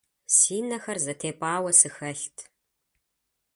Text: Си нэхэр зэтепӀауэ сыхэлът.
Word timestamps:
Си 0.35 0.57
нэхэр 0.69 0.97
зэтепӀауэ 1.05 1.71
сыхэлът. 1.79 2.37